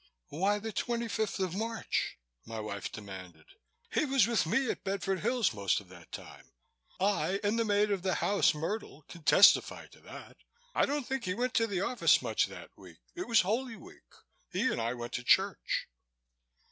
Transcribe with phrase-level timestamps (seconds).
[0.29, 3.45] "Why the twenty fifth of March?" my wife demanded.
[3.93, 6.53] "He was with me at Bedford Hills most of that time.
[6.99, 10.37] I, and the maid at the house, Myrtle, can testify to that.
[10.73, 12.97] I don't think he went to the office much that week.
[13.13, 14.11] It was Holy Week.
[14.49, 15.87] He and I went to church."